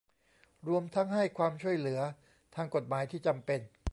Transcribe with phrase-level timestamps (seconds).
[0.67, 1.99] รวมทั้งให้ความช่วยเหลือ
[2.55, 3.59] ทางกฎหมายที่จำเป็น